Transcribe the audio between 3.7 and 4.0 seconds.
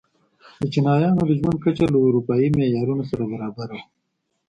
وه.